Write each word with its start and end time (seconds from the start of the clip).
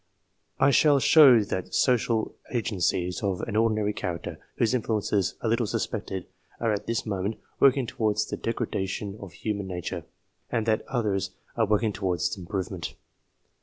I 0.59 0.71
shall 0.71 0.97
show 0.99 1.43
that 1.43 1.75
social 1.75 2.33
agencies 2.51 3.21
of 3.21 3.41
an 3.41 3.55
ordinary 3.55 3.93
character, 3.93 4.39
whose 4.57 4.73
influences 4.73 5.35
are 5.41 5.47
little 5.51 5.67
suspected, 5.67 6.25
are 6.59 6.73
at 6.73 6.87
this 6.87 7.05
moment 7.05 7.37
working 7.59 7.85
towards 7.85 8.25
the 8.25 8.35
degradation 8.35 9.15
of 9.21 9.33
human 9.33 9.67
nature, 9.67 10.03
and 10.49 10.65
that 10.65 10.81
others 10.87 11.35
are 11.55 11.67
working 11.67 11.93
towards 11.93 12.25
its 12.29 12.37
iprovement. 12.39 12.95